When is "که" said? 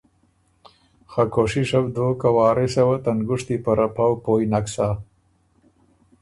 2.21-2.29